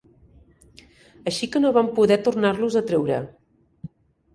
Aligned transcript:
Així 1.33 1.51
que 1.57 1.63
no 1.67 1.75
van 1.77 1.95
poder 2.01 2.21
tornar-los 2.31 2.83
a 2.83 2.87
treure. 2.93 3.25